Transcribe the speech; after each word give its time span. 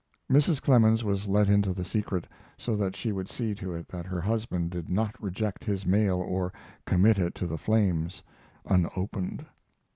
Mrs. 0.31 0.59
Clemens 0.59 1.03
was 1.03 1.27
let 1.27 1.47
into 1.47 1.73
the 1.73 1.85
secret, 1.85 2.25
so 2.57 2.75
that 2.75 2.95
she 2.95 3.11
would 3.11 3.29
see 3.29 3.53
to 3.53 3.75
it 3.75 3.87
that 3.89 4.07
her 4.07 4.19
husband 4.19 4.71
did 4.71 4.89
not 4.89 5.13
reject 5.21 5.63
his 5.63 5.85
mail 5.85 6.17
or 6.17 6.51
commit 6.87 7.19
it 7.19 7.35
to 7.35 7.45
the 7.45 7.59
flames 7.59 8.23
unopened. 8.65 9.45